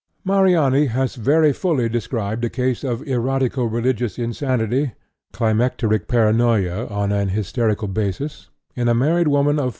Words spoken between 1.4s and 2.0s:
fully